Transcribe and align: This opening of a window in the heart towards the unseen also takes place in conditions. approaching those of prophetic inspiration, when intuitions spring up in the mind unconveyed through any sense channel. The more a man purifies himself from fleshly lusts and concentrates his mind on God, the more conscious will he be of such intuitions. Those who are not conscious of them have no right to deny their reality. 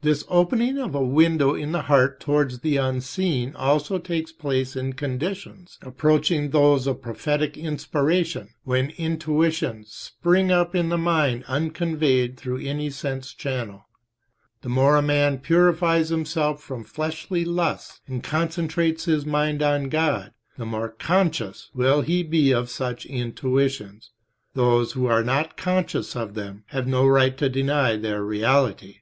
This 0.00 0.24
opening 0.28 0.78
of 0.78 0.96
a 0.96 1.00
window 1.00 1.54
in 1.54 1.70
the 1.70 1.82
heart 1.82 2.18
towards 2.18 2.58
the 2.58 2.76
unseen 2.76 3.54
also 3.54 4.00
takes 4.00 4.32
place 4.32 4.74
in 4.74 4.94
conditions. 4.94 5.78
approaching 5.82 6.50
those 6.50 6.88
of 6.88 7.00
prophetic 7.00 7.56
inspiration, 7.56 8.48
when 8.64 8.90
intuitions 8.98 9.92
spring 9.92 10.50
up 10.50 10.74
in 10.74 10.88
the 10.88 10.98
mind 10.98 11.44
unconveyed 11.46 12.36
through 12.36 12.58
any 12.58 12.90
sense 12.90 13.32
channel. 13.32 13.86
The 14.62 14.68
more 14.68 14.96
a 14.96 15.02
man 15.02 15.38
purifies 15.38 16.08
himself 16.08 16.60
from 16.60 16.82
fleshly 16.82 17.44
lusts 17.44 18.00
and 18.08 18.24
concentrates 18.24 19.04
his 19.04 19.24
mind 19.24 19.62
on 19.62 19.88
God, 19.88 20.32
the 20.58 20.66
more 20.66 20.88
conscious 20.88 21.70
will 21.72 22.00
he 22.00 22.24
be 22.24 22.50
of 22.50 22.68
such 22.68 23.06
intuitions. 23.06 24.10
Those 24.54 24.94
who 24.94 25.06
are 25.06 25.22
not 25.22 25.56
conscious 25.56 26.16
of 26.16 26.34
them 26.34 26.64
have 26.70 26.88
no 26.88 27.06
right 27.06 27.38
to 27.38 27.48
deny 27.48 27.94
their 27.94 28.24
reality. 28.24 28.96